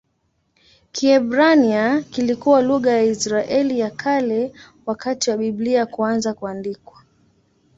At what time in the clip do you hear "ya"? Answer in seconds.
2.91-3.03, 3.79-3.89